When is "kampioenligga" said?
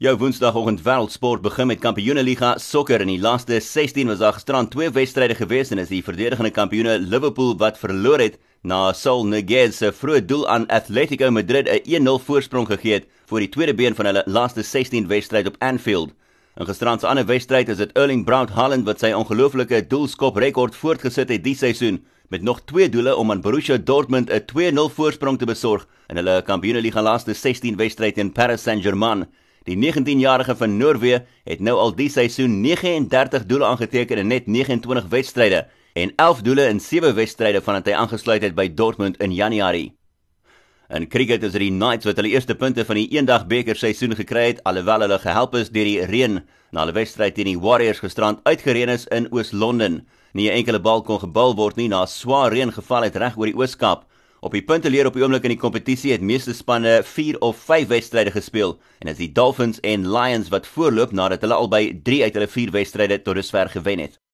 1.82-2.54, 26.42-27.02